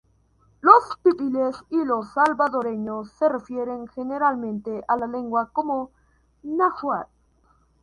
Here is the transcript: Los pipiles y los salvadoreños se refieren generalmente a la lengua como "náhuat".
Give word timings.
Los 0.61 0.97
pipiles 1.03 1.57
y 1.69 1.85
los 1.85 2.09
salvadoreños 2.13 3.11
se 3.11 3.29
refieren 3.29 3.87
generalmente 3.87 4.83
a 4.87 4.97
la 4.97 5.05
lengua 5.05 5.51
como 5.53 5.91
"náhuat". 6.41 7.07